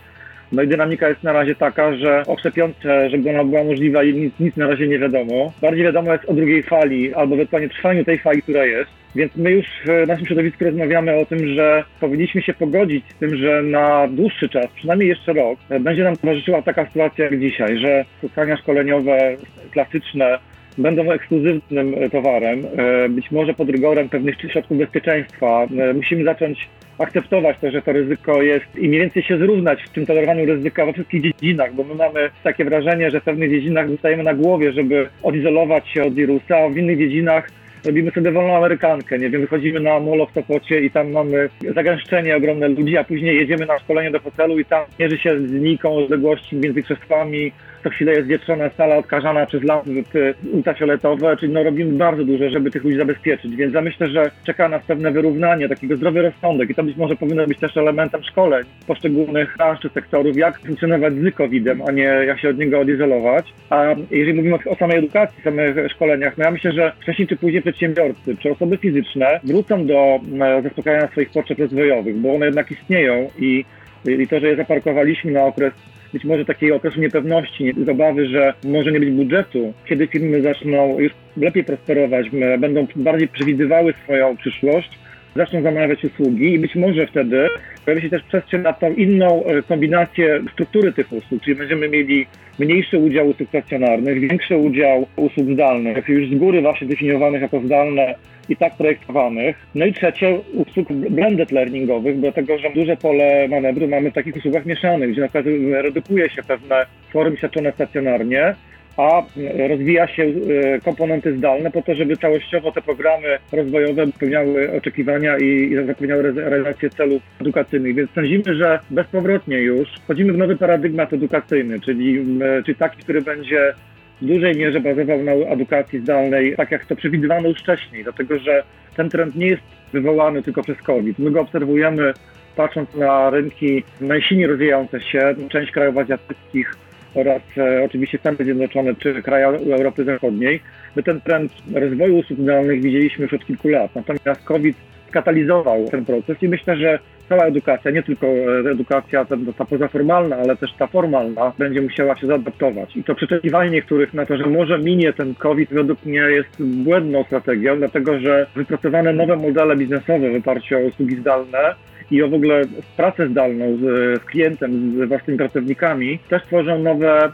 No 0.51 0.61
i 0.61 0.67
dynamika 0.67 1.09
jest 1.09 1.23
na 1.23 1.33
razie 1.33 1.55
taka, 1.55 1.95
że 1.95 2.23
o 2.27 2.37
szczepionce, 2.37 3.09
żeby 3.09 3.29
ona 3.29 3.43
była 3.43 3.63
możliwa, 3.63 4.03
nic, 4.03 4.33
nic 4.39 4.57
na 4.57 4.67
razie 4.67 4.87
nie 4.87 4.99
wiadomo. 4.99 5.53
Bardziej 5.61 5.83
wiadomo 5.83 6.13
jest 6.13 6.25
o 6.25 6.33
drugiej 6.33 6.63
fali, 6.63 7.13
albo 7.13 7.35
ewentualnie 7.35 7.69
trwaniu 7.69 8.05
tej 8.05 8.19
fali, 8.19 8.41
która 8.41 8.65
jest. 8.65 9.02
Więc 9.15 9.35
my 9.35 9.51
już 9.51 9.65
w 9.85 10.07
naszym 10.07 10.25
środowisku 10.25 10.65
rozmawiamy 10.65 11.15
o 11.15 11.25
tym, 11.25 11.47
że 11.55 11.83
powinniśmy 11.99 12.41
się 12.41 12.53
pogodzić 12.53 13.05
z 13.09 13.15
tym, 13.15 13.35
że 13.35 13.63
na 13.63 14.07
dłuższy 14.07 14.49
czas, 14.49 14.67
przynajmniej 14.75 15.09
jeszcze 15.09 15.33
rok, 15.33 15.59
będzie 15.79 16.03
nam 16.03 16.17
towarzyszyła 16.17 16.61
taka 16.61 16.85
sytuacja 16.85 17.25
jak 17.25 17.39
dzisiaj, 17.39 17.77
że 17.77 18.05
spotkania 18.17 18.57
szkoleniowe 18.57 19.37
klasyczne 19.71 20.39
będą 20.77 21.11
ekskluzywnym 21.11 21.95
towarem, 22.11 22.65
e, 22.77 23.09
być 23.09 23.31
może 23.31 23.53
pod 23.53 23.69
rygorem 23.69 24.09
pewnych 24.09 24.35
środków 24.51 24.77
bezpieczeństwa. 24.77 25.67
E, 25.77 25.93
musimy 25.93 26.23
zacząć 26.23 26.69
akceptować 26.97 27.57
to, 27.61 27.71
że 27.71 27.81
to 27.81 27.91
ryzyko 27.91 28.41
jest 28.41 28.65
i 28.75 28.87
mniej 28.87 29.01
więcej 29.01 29.23
się 29.23 29.37
zrównać 29.37 29.83
w 29.83 29.89
tym 29.89 30.05
tolerowaniu 30.05 30.45
ryzyka 30.45 30.85
we 30.85 30.93
wszystkich 30.93 31.21
dziedzinach, 31.21 31.73
bo 31.73 31.83
my 31.83 31.95
mamy 31.95 32.29
takie 32.43 32.65
wrażenie, 32.65 33.11
że 33.11 33.21
w 33.21 33.23
pewnych 33.23 33.49
dziedzinach 33.49 33.89
zostajemy 33.89 34.23
na 34.23 34.33
głowie, 34.33 34.71
żeby 34.71 35.09
odizolować 35.23 35.87
się 35.87 36.03
od 36.03 36.13
wirusa, 36.13 36.57
a 36.57 36.69
w 36.69 36.77
innych 36.77 36.97
dziedzinach 36.97 37.49
robimy 37.85 38.11
sobie 38.11 38.31
wolną 38.31 38.57
amerykankę, 38.57 39.19
nie? 39.19 39.29
Wiem, 39.29 39.41
wychodzimy 39.41 39.79
na 39.79 39.99
molo 39.99 40.25
w 40.25 40.31
Sopocie 40.31 40.79
i 40.79 40.91
tam 40.91 41.11
mamy 41.11 41.49
zagęszczenie 41.75 42.37
ogromne 42.37 42.67
ludzi, 42.67 42.97
a 42.97 43.03
później 43.03 43.37
jedziemy 43.37 43.65
na 43.65 43.79
szkolenie 43.79 44.11
do 44.11 44.19
hotelu 44.19 44.59
i 44.59 44.65
tam 44.65 44.85
mierzy 44.99 45.17
się 45.17 45.37
z 45.39 45.51
linijką 45.51 45.95
odległości 45.95 46.55
między 46.55 46.83
krzesłami, 46.83 47.51
co 47.83 47.89
chwilę 47.89 48.11
jest 48.11 48.27
wietrzona 48.27 48.69
sala 48.69 48.95
odkażana 48.95 49.45
przez 49.45 49.63
lampy 49.63 50.33
ultrafioletowe, 50.53 51.37
czyli 51.37 51.53
no 51.53 51.63
robimy 51.63 51.97
bardzo 51.97 52.23
dużo, 52.23 52.49
żeby 52.49 52.71
tych 52.71 52.83
ludzi 52.83 52.97
zabezpieczyć, 52.97 53.55
więc 53.55 53.73
ja 53.73 53.81
myślę, 53.81 54.09
że 54.09 54.31
czeka 54.43 54.69
nas 54.69 54.83
pewne 54.83 55.11
wyrównanie, 55.11 55.69
takiego 55.69 55.95
zdrowy 55.95 56.21
rozsądek 56.21 56.69
i 56.69 56.75
to 56.75 56.83
być 56.83 56.97
może 56.97 57.15
powinno 57.15 57.47
być 57.47 57.59
też 57.59 57.77
elementem 57.77 58.23
szkoleń 58.23 58.63
poszczególnych 58.87 59.55
branż 59.57 59.79
czy 59.79 59.89
sektorów, 59.89 60.37
jak 60.37 60.59
funkcjonować 60.59 61.13
z 61.13 61.35
COVID-em, 61.35 61.81
a 61.87 61.91
nie 61.91 62.03
jak 62.03 62.39
się 62.39 62.49
od 62.49 62.57
niego 62.57 62.79
odizolować. 62.79 63.53
A 63.69 63.95
jeżeli 64.11 64.33
mówimy 64.33 64.55
o 64.65 64.75
samej 64.75 64.97
edukacji, 64.97 65.43
samych 65.43 65.91
szkoleniach, 65.91 66.37
no 66.37 66.43
ja 66.43 66.51
myślę, 66.51 66.71
że 66.71 66.91
wcześniej 66.99 67.27
czy 67.27 67.35
później 67.35 67.61
przedsiębiorcy 67.61 68.37
czy 68.37 68.51
osoby 68.51 68.77
fizyczne 68.77 69.39
wrócą 69.43 69.85
do 69.85 70.19
e, 70.41 70.61
zaspokajania 70.61 71.07
swoich 71.07 71.29
potrzeb 71.29 71.59
rozwojowych, 71.59 72.15
bo 72.15 72.35
one 72.35 72.45
jednak 72.45 72.71
istnieją 72.71 73.29
i, 73.39 73.65
i 74.05 74.27
to, 74.27 74.39
że 74.39 74.47
je 74.47 74.55
zaparkowaliśmy 74.55 75.31
na 75.31 75.43
okres 75.43 75.73
być 76.13 76.23
może 76.23 76.45
takiej 76.45 76.71
okresu 76.71 76.99
niepewności, 76.99 77.73
obawy, 77.91 78.27
że 78.27 78.53
może 78.63 78.91
nie 78.91 78.99
być 78.99 79.11
budżetu, 79.11 79.73
kiedy 79.85 80.07
firmy 80.07 80.41
zaczną 80.41 80.99
już 80.99 81.11
lepiej 81.37 81.63
prosperować, 81.63 82.27
będą 82.59 82.87
bardziej 82.95 83.27
przewidywały 83.27 83.93
swoją 84.03 84.37
przyszłość, 84.37 84.99
zaczną 85.35 85.61
zamawiać 85.61 86.05
usługi 86.05 86.53
i 86.53 86.59
być 86.59 86.75
może 86.75 87.07
wtedy 87.07 87.47
pojawi 87.85 88.01
się 88.01 88.09
też 88.09 88.23
przestrzeń 88.23 88.61
na 88.61 88.73
tą 88.73 88.93
inną 88.93 89.45
e, 89.45 89.61
kombinację 89.61 90.41
struktury 90.53 90.93
tych 90.93 91.13
usług, 91.13 91.41
czyli 91.43 91.55
będziemy 91.55 91.89
mieli 91.89 92.27
mniejszy 92.59 92.97
udział 92.97 93.27
usług 93.27 93.49
stacjonarnych, 93.49 94.19
większy 94.19 94.57
udział 94.57 95.07
usług 95.15 95.53
zdalnych, 95.53 96.07
już 96.07 96.29
z 96.29 96.35
góry 96.35 96.61
właśnie 96.61 96.87
definiowanych 96.87 97.41
jako 97.41 97.59
zdalne 97.59 98.15
i 98.49 98.55
tak 98.55 98.77
projektowanych. 98.77 99.55
No 99.75 99.85
i 99.85 99.93
trzecie, 99.93 100.39
usług 100.53 100.93
blended 100.93 101.51
learningowych, 101.51 102.19
dlatego 102.19 102.57
że 102.57 102.69
duże 102.75 102.97
pole 102.97 103.47
manewru 103.47 103.87
mamy 103.87 104.11
w 104.11 104.13
takich 104.13 104.35
usługach 104.35 104.65
mieszanych, 104.65 105.11
gdzie 105.11 105.21
na 105.21 105.27
przykład 105.27 105.45
redukuje 105.71 106.29
się 106.29 106.43
pewne 106.43 106.85
formy 107.13 107.37
świadczone 107.37 107.71
stacjonarnie, 107.71 108.55
a 108.97 109.23
rozwija 109.69 110.07
się 110.07 110.23
e, 110.23 110.79
komponenty 110.79 111.37
zdalne 111.37 111.71
po 111.71 111.81
to, 111.81 111.95
żeby 111.95 112.17
całościowo 112.17 112.71
te 112.71 112.81
programy 112.81 113.37
rozwojowe 113.51 114.07
spełniały 114.07 114.71
oczekiwania 114.77 115.37
i 115.37 115.75
zapewniały 115.87 116.31
realizację 116.31 116.89
celów 116.89 117.21
edukacyjnych. 117.41 117.95
Więc 117.95 118.11
sądzimy, 118.11 118.55
że 118.55 118.79
bezpowrotnie 118.89 119.57
już 119.57 119.89
wchodzimy 120.03 120.33
w 120.33 120.37
nowy 120.37 120.55
paradygmat 120.55 121.13
edukacyjny, 121.13 121.79
czyli, 121.79 122.25
czyli 122.65 122.77
taki, 122.77 123.03
który 123.03 123.21
będzie 123.21 123.73
w 124.21 124.25
dużej 124.25 124.55
mierze 124.55 124.79
bazował 124.79 125.23
na 125.23 125.31
edukacji 125.31 125.99
zdalnej, 125.99 126.55
tak 126.55 126.71
jak 126.71 126.85
to 126.85 126.95
przewidywano 126.95 127.47
już 127.47 127.59
wcześniej, 127.59 128.03
dlatego 128.03 128.39
że 128.39 128.63
ten 128.95 129.09
trend 129.09 129.35
nie 129.35 129.47
jest 129.47 129.63
wywołany 129.93 130.43
tylko 130.43 130.63
przez 130.63 130.77
COVID. 130.77 131.19
My 131.19 131.31
go 131.31 131.41
obserwujemy 131.41 132.13
patrząc 132.55 132.95
na 132.95 133.29
rynki 133.29 133.83
najsilniej 134.01 134.47
rozwijające 134.47 135.01
się, 135.01 135.35
część 135.49 135.71
krajów 135.71 135.97
azjatyckich 135.97 136.75
oraz 137.15 137.41
e, 137.57 137.83
oczywiście 137.85 138.17
Stany 138.17 138.37
Zjednoczone 138.39 138.95
czy 138.95 139.21
kraje 139.23 139.45
Europy 139.47 140.03
Zachodniej. 140.03 140.59
My 140.95 141.03
ten 141.03 141.21
trend 141.21 141.51
rozwoju 141.73 142.17
usług 142.17 142.39
zdalnych 142.39 142.81
widzieliśmy 142.81 143.23
już 143.23 143.33
od 143.33 143.45
kilku 143.45 143.67
lat. 143.67 143.95
Natomiast 143.95 144.43
COVID 144.43 144.77
skatalizował 145.09 145.85
ten 145.91 146.05
proces 146.05 146.43
i 146.43 146.47
myślę, 146.47 146.77
że 146.77 146.99
cała 147.29 147.45
edukacja, 147.45 147.91
nie 147.91 148.03
tylko 148.03 148.27
e, 148.27 148.71
edukacja 148.71 149.25
ta, 149.25 149.35
ta 149.57 149.65
pozaformalna, 149.65 150.35
ale 150.35 150.55
też 150.57 150.73
ta 150.73 150.87
formalna, 150.87 151.53
będzie 151.57 151.81
musiała 151.81 152.15
się 152.15 152.27
zaadaptować. 152.27 152.97
I 152.97 153.03
to 153.03 153.15
przeczekiwanie 153.15 153.69
niektórych 153.69 154.13
na 154.13 154.25
to, 154.25 154.37
że 154.37 154.45
może 154.45 154.79
minie 154.79 155.13
ten 155.13 155.35
COVID, 155.35 155.69
według 155.69 156.05
mnie 156.05 156.19
jest 156.19 156.63
błędną 156.63 157.23
strategią, 157.23 157.77
dlatego 157.77 158.19
że 158.19 158.47
wypracowane 158.55 159.13
nowe 159.13 159.35
modele 159.35 159.75
biznesowe 159.75 160.31
w 160.31 160.35
oparciu 160.35 160.77
o 160.77 160.79
usługi 160.79 161.15
zdalne 161.15 161.75
i 162.11 162.23
o 162.23 162.29
w 162.29 162.33
ogóle 162.33 162.61
pracę 162.97 163.27
zdalną 163.27 163.77
z, 163.77 163.81
z 164.21 164.25
klientem, 164.25 164.93
z 164.97 165.07
własnymi 165.07 165.37
pracownikami, 165.37 166.19
też 166.29 166.43
tworzą 166.43 166.79
nowe 166.79 167.31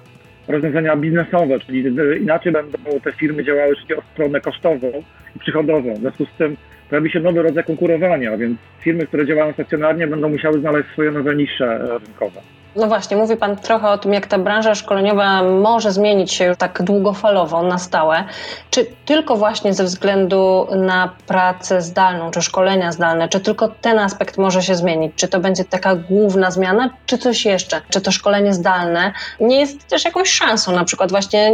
rozwiązania 0.48 0.96
biznesowe, 0.96 1.60
czyli 1.60 1.84
inaczej 2.22 2.52
będą 2.52 2.80
te 3.04 3.12
firmy 3.12 3.44
działały, 3.44 3.76
czyli 3.76 3.96
o 3.96 4.02
stronę 4.14 4.42
kosztową 4.42 4.88
i 5.36 5.40
przychodową. 5.40 5.94
W 5.94 6.00
związku 6.00 6.26
z 6.26 6.38
tym 6.38 6.58
pojawi 6.90 7.12
się 7.12 7.20
nowy 7.20 7.42
rodzaj 7.42 7.64
konkurowania, 7.64 8.38
więc 8.38 8.58
firmy, 8.82 9.08
które 9.08 9.26
działają 9.26 9.54
stacjonarnie 9.54 10.08
będą 10.08 10.30
musiały 10.30 10.60
znaleźć 10.60 10.90
swoje 10.90 11.12
nowe 11.12 11.36
nisze 11.36 11.80
rynkowe. 12.06 12.42
No 12.80 12.88
właśnie, 12.88 13.18
mówi 13.18 13.38
Pan 13.38 13.58
trochę 13.58 13.90
o 13.90 13.98
tym, 13.98 14.14
jak 14.14 14.28
ta 14.28 14.38
branża 14.38 14.76
szkoleniowa 14.76 15.44
może 15.44 15.92
zmienić 15.92 16.34
się 16.34 16.46
już 16.46 16.58
tak 16.58 16.84
długofalowo, 16.84 17.64
na 17.64 17.78
stałe. 17.78 18.24
Czy 18.70 18.86
tylko 19.06 19.36
właśnie 19.36 19.74
ze 19.74 19.84
względu 19.84 20.68
na 20.76 21.14
pracę 21.28 21.82
zdalną, 21.82 22.32
czy 22.32 22.42
szkolenia 22.42 22.92
zdalne, 22.92 23.30
czy 23.30 23.40
tylko 23.40 23.68
ten 23.82 24.00
aspekt 24.00 24.38
może 24.38 24.62
się 24.64 24.76
zmienić? 24.76 25.14
Czy 25.16 25.28
to 25.28 25.40
będzie 25.40 25.66
taka 25.66 25.96
główna 25.96 26.52
zmiana, 26.52 26.90
czy 27.06 27.18
coś 27.18 27.46
jeszcze? 27.46 27.82
Czy 27.90 28.02
to 28.02 28.12
szkolenie 28.12 28.54
zdalne 28.54 29.14
nie 29.40 29.60
jest 29.60 29.88
też 29.88 30.06
jakąś 30.06 30.30
szansą? 30.30 30.72
Na 30.72 30.86
przykład 30.86 31.12
właśnie 31.12 31.54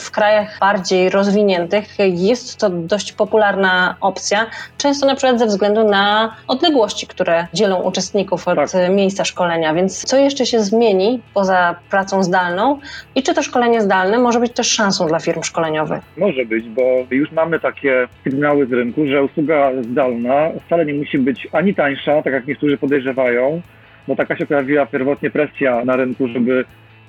w 0.00 0.10
krajach 0.10 0.58
bardziej 0.60 1.10
rozwiniętych 1.10 1.86
jest 1.98 2.56
to 2.56 2.70
dość 2.70 3.12
popularna 3.12 3.96
opcja, 4.00 4.46
często 4.78 5.06
na 5.06 5.14
przykład 5.14 5.38
ze 5.38 5.46
względu 5.46 5.84
na 5.84 6.36
odległości, 6.48 7.06
które 7.06 7.46
dzielą 7.54 7.82
uczestników 7.82 8.48
od 8.48 8.72
tak. 8.72 8.90
miejsca 8.90 9.24
szkolenia. 9.24 9.74
Więc 9.74 10.04
co 10.04 10.16
jeszcze 10.16 10.46
się 10.46 10.65
zmieni 10.66 11.20
poza 11.34 11.76
pracą 11.90 12.22
zdalną 12.22 12.78
i 13.14 13.22
czy 13.22 13.34
to 13.34 13.42
szkolenie 13.42 13.80
zdalne 13.80 14.18
może 14.18 14.40
być 14.40 14.52
też 14.52 14.70
szansą 14.70 15.06
dla 15.06 15.18
firm 15.18 15.42
szkoleniowych? 15.42 16.02
Może 16.16 16.44
być, 16.44 16.68
bo 16.68 16.82
już 17.10 17.32
mamy 17.32 17.60
takie 17.60 18.08
sygnały 18.24 18.66
z 18.66 18.72
rynku, 18.72 19.06
że 19.06 19.22
usługa 19.22 19.70
zdalna 19.82 20.50
wcale 20.66 20.86
nie 20.86 20.94
musi 20.94 21.18
być 21.18 21.48
ani 21.52 21.74
tańsza, 21.74 22.22
tak 22.22 22.32
jak 22.32 22.46
niektórzy 22.46 22.78
podejrzewają, 22.78 23.60
bo 24.08 24.16
taka 24.16 24.36
się 24.36 24.46
pojawiła 24.46 24.86
pierwotnie 24.86 25.30
presja 25.30 25.84
na 25.84 25.96
rynku, 25.96 26.28
żeby 26.28 26.64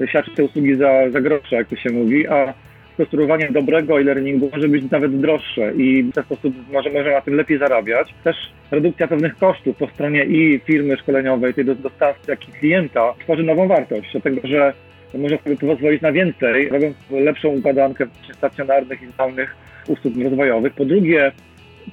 świadczyć 0.06 0.36
te 0.36 0.44
usługi 0.44 0.76
za, 0.76 1.10
za 1.10 1.22
grosze, 1.22 1.56
jak 1.56 1.68
to 1.68 1.76
się 1.76 1.90
mówi, 1.90 2.28
a 2.28 2.54
konstruowanie 2.98 3.50
dobrego 3.52 4.02
e-learningu 4.02 4.50
może 4.54 4.68
być 4.68 4.92
nawet 4.92 5.22
droższe 5.22 5.74
i 5.74 6.04
w 6.04 6.14
ten 6.14 6.24
sposób 6.24 6.54
może, 6.72 6.90
może 6.90 7.12
na 7.12 7.22
tym 7.22 7.36
lepiej 7.36 7.58
zarabiać. 7.58 8.14
Też 8.24 8.36
redukcja 8.72 9.08
pewnych 9.08 9.38
kosztów 9.38 9.78
po 9.78 9.88
stronie 9.88 10.24
i 10.24 10.60
firmy 10.60 10.98
szkoleniowej, 10.98 11.54
tej 11.54 11.66
dostawcy, 11.66 12.32
jak 12.32 12.50
i 12.50 12.52
klienta 12.52 13.14
tworzy 13.20 13.44
nową 13.44 13.68
wartość, 13.68 14.10
dlatego 14.12 14.48
że 14.48 14.74
może 15.14 15.38
sobie 15.38 15.58
pozwolić 15.58 16.02
na 16.02 16.12
więcej, 16.12 16.70
robiąc 16.70 16.96
lepszą 17.12 17.50
układankę 17.50 18.06
stacjonarnych 18.34 19.02
i 19.02 19.08
zdalnych 19.08 19.56
usług 19.88 20.14
rozwojowych. 20.24 20.74
Po 20.74 20.86
drugie, 20.86 21.32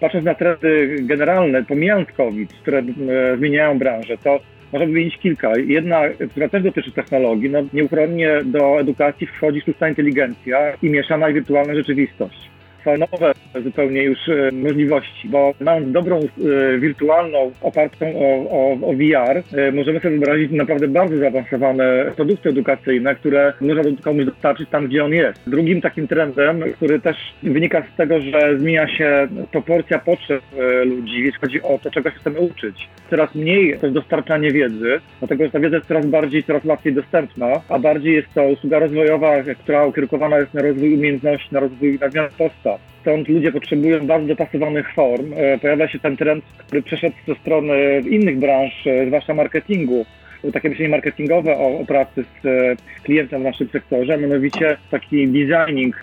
patrząc 0.01 0.25
na 0.25 0.35
trendy 0.35 0.97
generalne, 1.01 1.65
pomijając 1.65 2.09
COVID, 2.13 2.53
które 2.53 2.79
e, 2.79 3.37
zmieniają 3.37 3.79
branżę, 3.79 4.19
to 4.19 4.41
można 4.75 4.87
wymienić 4.87 5.19
kilka. 5.19 5.57
Jedna, 5.57 6.03
która 6.31 6.49
też 6.49 6.63
dotyczy 6.63 6.93
technologii, 6.93 7.51
no 7.51 7.59
nieuchronnie 7.73 8.41
do 8.45 8.81
edukacji 8.81 9.27
wchodzi 9.27 9.61
sztuczna 9.61 9.89
inteligencja 9.89 10.59
i 10.83 10.91
mieszana 10.91 11.29
i 11.29 11.35
wirtualna 11.35 11.75
rzeczywistość 11.75 12.54
nowe 12.87 13.33
zupełnie 13.65 14.03
już 14.03 14.29
e, 14.29 14.51
możliwości, 14.53 15.29
bo 15.29 15.55
mając 15.61 15.93
dobrą 15.93 16.21
e, 16.21 16.79
wirtualną, 16.79 17.53
opartą 17.63 18.07
o, 18.17 18.51
o, 18.51 18.73
o 18.73 18.93
VR, 18.93 19.43
e, 19.59 19.73
możemy 19.73 20.01
sobie 20.01 20.19
wyobrazić 20.19 20.53
naprawdę 20.53 20.89
bardzo 20.89 21.17
zaawansowane 21.17 22.13
produkty 22.17 22.49
edukacyjne, 22.49 23.15
które 23.15 23.53
można 23.61 23.83
komuś 24.03 24.25
dostarczyć 24.25 24.69
tam, 24.69 24.87
gdzie 24.87 25.05
on 25.05 25.13
jest. 25.13 25.41
Drugim 25.47 25.81
takim 25.81 26.09
trendem, 26.09 26.63
który 26.77 27.01
też 27.01 27.17
wynika 27.43 27.83
z 27.93 27.97
tego, 27.97 28.21
że 28.21 28.59
zmienia 28.59 28.89
się 28.89 29.29
proporcja 29.53 29.99
potrzeb 29.99 30.43
ludzi, 30.85 31.25
jeśli 31.25 31.41
chodzi 31.41 31.63
o 31.63 31.79
to, 31.83 31.91
czego 31.91 32.11
się 32.11 32.17
chcemy 32.17 32.41
uczyć. 32.41 32.89
Coraz 33.11 33.35
mniej 33.35 33.79
to 33.79 33.87
jest 33.87 33.95
dostarczanie 33.95 34.51
wiedzy, 34.51 35.01
dlatego 35.19 35.45
że 35.45 35.51
ta 35.51 35.61
wiedza 35.61 35.77
jest 35.77 35.89
coraz 35.89 36.07
bardziej, 36.07 36.45
coraz 36.45 36.65
łatwiej 36.65 36.93
dostępna, 36.93 37.47
a 37.69 37.79
bardziej 37.79 38.15
jest 38.15 38.35
to 38.35 38.49
usługa 38.49 38.79
rozwojowa, 38.79 39.33
która 39.63 39.87
ukierunkowana 39.87 40.39
jest 40.39 40.55
na 40.55 40.63
rozwój 40.63 40.95
umiejętności, 40.95 41.49
na 41.53 41.61
rozwój, 41.61 41.99
na 42.01 42.11
zmianę 42.11 42.29
postaw 42.39 42.74
stąd 43.01 43.29
ludzie 43.29 43.53
potrzebują 43.53 44.07
bardzo 44.07 44.27
dopasowanych 44.27 44.93
form. 44.93 45.33
E, 45.37 45.59
pojawia 45.59 45.89
się 45.89 45.99
ten 45.99 46.17
trend, 46.17 46.45
który 46.59 46.83
przeszedł 46.83 47.17
ze 47.29 47.35
strony 47.35 48.01
innych 48.11 48.39
branż, 48.39 48.87
e, 48.87 49.07
zwłaszcza 49.07 49.35
marketingu, 49.35 50.07
takie 50.53 50.69
myślenie 50.69 50.91
marketingowe 50.91 51.57
o, 51.59 51.79
o, 51.81 51.87
pracy 51.87 52.25
z 52.43 52.47
e, 52.47 52.77
klientem 53.03 53.41
w 53.41 53.45
naszym 53.45 53.69
sektorze, 53.69 54.19
mianowicie 54.19 54.77
taki 54.91 55.29
designing 55.29 56.01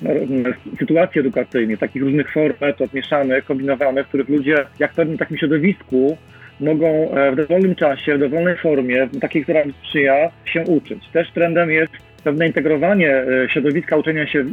sytuacji 0.79 1.19
edukacyjnej, 1.19 1.77
takich 1.77 2.01
różnych 2.01 2.31
form, 2.31 2.53
metod 2.61 2.93
mieszanych, 2.93 3.45
kombinowanych, 3.45 4.05
w 4.05 4.09
których 4.09 4.29
ludzie 4.29 4.65
jak 4.79 4.91
w 4.91 4.95
pewnym 4.95 5.17
takim 5.17 5.37
środowisku 5.37 6.17
mogą 6.61 7.15
w 7.33 7.35
dowolnym 7.35 7.75
czasie, 7.75 8.15
w 8.15 8.19
dowolnej 8.19 8.57
formie, 8.57 9.09
takiej, 9.21 9.43
która 9.43 9.59
sprzyja, 9.83 10.29
się 10.45 10.61
uczyć. 10.61 11.09
Też 11.13 11.31
trendem 11.31 11.71
jest 11.71 11.93
pewne 12.23 12.47
integrowanie 12.47 13.09
e, 13.09 13.49
środowiska 13.49 13.97
uczenia 13.97 14.27
się 14.27 14.45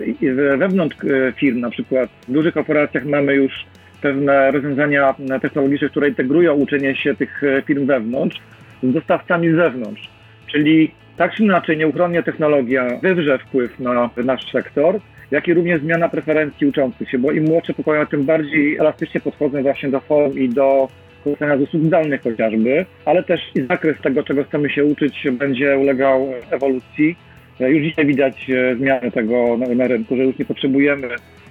wewnątrz 0.59 0.97
e, 1.05 1.33
firm, 1.33 1.61
na 1.61 1.71
przykład 1.71 2.11
w 2.29 2.33
dużych 2.33 2.55
korporacjach 2.55 3.05
mamy 3.05 3.35
już 3.35 3.67
pewne 4.03 4.51
rozwiązania 4.51 5.15
technologiczne, 5.43 5.89
które 5.89 6.09
integrują 6.09 6.55
uczenie 6.55 6.97
się 6.97 7.15
tych 7.15 7.45
e, 7.45 7.63
firm 7.63 7.87
wewnątrz 7.87 8.41
z 8.83 8.93
dostawcami 8.93 9.51
z 9.53 9.55
zewnątrz. 9.55 10.09
Czyli 10.47 10.91
tak 11.17 11.33
czy 11.33 11.43
inaczej 11.43 11.77
nieuchronnie 11.77 12.23
technologia 12.23 12.89
wywrze 13.03 13.39
wpływ 13.39 13.81
na 13.81 14.11
nasz 14.25 14.53
sektor, 14.53 15.01
jak 15.31 15.49
i 15.49 15.55
również 15.55 15.81
zmiana 15.81 16.09
preferencji 16.09 16.67
uczących 16.67 17.11
się, 17.11 17.19
bo 17.19 17.33
im 17.33 17.45
młodsze 17.45 17.75
pokoje, 17.75 18.07
tym 18.07 18.25
bardziej 18.25 18.77
elastycznie 18.77 19.21
podchodzą 19.21 19.63
właśnie 19.63 19.89
do 19.89 20.01
form 20.01 20.39
i 20.39 20.49
do 20.49 20.89
korzystania 21.37 21.59
z 21.59 21.61
usług 21.61 21.83
zdalnych 21.83 22.23
chociażby, 22.23 22.87
ale 23.05 23.23
też 23.23 23.41
i 23.55 23.63
zakres 23.63 24.01
tego, 24.03 24.23
czego 24.23 24.45
chcemy 24.45 24.71
się 24.71 24.85
uczyć, 24.85 25.27
będzie 25.33 25.79
ulegał 25.79 26.29
ewolucji. 26.51 27.17
E, 27.61 27.71
już 27.71 27.83
dzisiaj 27.83 28.07
widać 28.07 28.51
e, 28.51 28.77
zmiany 28.77 29.11
tego 29.11 29.57
na, 29.57 29.75
na 29.75 29.87
rynku, 29.87 30.17
że 30.17 30.25
już 30.25 30.39
nie 30.39 30.45
potrzebujemy 30.45 31.09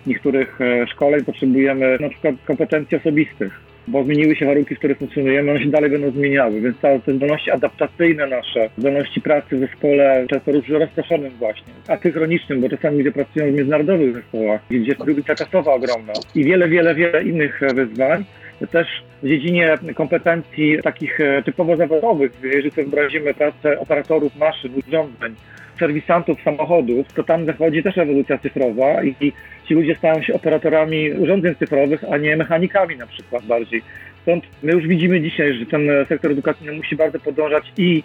niektórych 0.07 0.61
e, 0.61 0.87
szkoleń, 0.87 1.25
potrzebujemy 1.25 1.97
na 1.99 2.09
przykład 2.09 2.35
kompetencji 2.45 2.97
osobistych, 2.97 3.59
bo 3.87 4.03
zmieniły 4.03 4.35
się 4.35 4.45
warunki, 4.45 4.75
w 4.75 4.77
których 4.77 4.97
funkcjonujemy, 4.97 5.51
one 5.51 5.63
się 5.63 5.69
dalej 5.69 5.89
będą 5.89 6.11
zmieniały, 6.11 6.61
więc 6.61 6.77
te 6.77 7.13
zdolności 7.13 7.51
adaptacyjne 7.51 8.27
nasze, 8.27 8.69
zdolności 8.77 9.21
pracy 9.21 9.57
w 9.57 9.59
zespole, 9.59 10.25
często 10.29 10.51
rozproszonym 10.79 11.31
właśnie, 11.39 11.73
asynchronicznym, 11.87 12.61
bo 12.61 12.69
czasami 12.69 12.97
ludzie 12.97 13.11
pracują 13.11 13.51
w 13.51 13.55
międzynarodowych 13.55 14.15
zespołach, 14.15 14.61
gdzie 14.69 14.95
jest 15.07 15.27
czasowa 15.35 15.73
ogromna 15.73 16.13
i 16.35 16.43
wiele, 16.43 16.69
wiele, 16.69 16.95
wiele 16.95 17.23
innych 17.23 17.61
wyzwań, 17.73 18.23
też 18.71 18.87
w 19.23 19.27
dziedzinie 19.27 19.75
kompetencji 19.95 20.77
takich 20.83 21.19
typowo 21.45 21.77
zawodowych, 21.77 22.31
jeżeli 22.43 22.71
sobie 22.71 22.83
wyobrazimy 22.83 23.33
pracę 23.33 23.79
operatorów 23.79 24.35
maszyn, 24.35 24.71
urządzeń, 24.87 25.35
serwisantów 25.79 26.41
samochodów, 26.41 27.13
to 27.13 27.23
tam 27.23 27.45
zachodzi 27.45 27.83
też 27.83 27.97
ewolucja 27.97 28.37
cyfrowa 28.37 29.03
i 29.03 29.33
ci 29.67 29.73
ludzie 29.73 29.95
stają 29.95 30.21
się 30.21 30.33
operatorami 30.33 31.11
urządzeń 31.11 31.55
cyfrowych, 31.55 32.03
a 32.11 32.17
nie 32.17 32.37
mechanikami 32.37 32.97
na 32.97 33.07
przykład 33.07 33.45
bardziej. 33.45 33.81
Stąd 34.21 34.43
my 34.63 34.71
już 34.71 34.87
widzimy 34.87 35.21
dzisiaj, 35.21 35.53
że 35.53 35.65
ten 35.65 35.89
e, 35.89 36.05
sektor 36.05 36.31
edukacyjny 36.31 36.73
musi 36.73 36.95
bardzo 36.95 37.19
podążać 37.19 37.71
i 37.77 38.03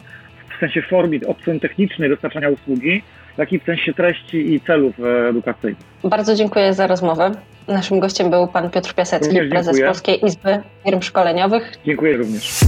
w 0.56 0.60
sensie 0.60 0.82
formie 0.82 1.20
od 1.26 1.40
strony 1.40 1.60
technicznej 1.60 2.08
dostarczania 2.08 2.48
usługi, 2.48 3.02
jak 3.38 3.52
i 3.52 3.60
w 3.60 3.64
sensie 3.64 3.94
treści 3.94 4.54
i 4.54 4.60
celów 4.60 4.94
e, 5.00 5.28
edukacyjnych. 5.28 5.84
Bardzo 6.04 6.34
dziękuję 6.34 6.74
za 6.74 6.86
rozmowę. 6.86 7.30
Naszym 7.68 8.00
gościem 8.00 8.30
był 8.30 8.48
pan 8.48 8.70
Piotr 8.70 8.94
Piasecki, 8.94 9.36
prezes. 9.50 9.80
Polskiej 9.80 10.26
Izby 10.26 10.62
Firm 10.84 11.02
Szkoleniowych. 11.02 11.72
Dziękuję 11.86 12.16
również. 12.16 12.60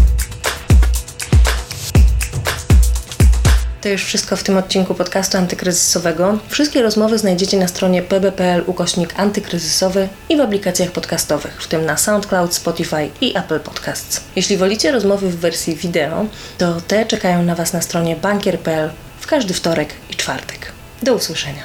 To 3.84 3.88
już 3.88 4.04
wszystko 4.04 4.36
w 4.36 4.42
tym 4.42 4.56
odcinku 4.56 4.94
podcastu 4.94 5.38
antykryzysowego. 5.38 6.38
Wszystkie 6.48 6.82
rozmowy 6.82 7.18
znajdziecie 7.18 7.58
na 7.58 7.68
stronie 7.68 8.02
pb.pl 8.02 8.62
ukośnik 8.66 9.20
antykryzysowy 9.20 10.08
i 10.28 10.36
w 10.36 10.40
aplikacjach 10.40 10.90
podcastowych, 10.90 11.62
w 11.62 11.68
tym 11.68 11.86
na 11.86 11.96
SoundCloud, 11.96 12.54
Spotify 12.54 13.08
i 13.20 13.38
Apple 13.38 13.60
Podcasts. 13.60 14.24
Jeśli 14.36 14.56
wolicie 14.56 14.92
rozmowy 14.92 15.28
w 15.28 15.36
wersji 15.36 15.74
wideo, 15.74 16.26
to 16.58 16.80
te 16.80 17.06
czekają 17.06 17.42
na 17.42 17.54
Was 17.54 17.72
na 17.72 17.80
stronie 17.80 18.16
bankier.pl 18.16 18.90
w 19.20 19.26
każdy 19.26 19.54
wtorek 19.54 19.88
czwartek. 20.24 20.72
Do 21.02 21.14
usłyszenia. 21.14 21.62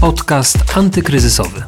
Podcast 0.00 0.56
antykryzysowy. 0.76 1.62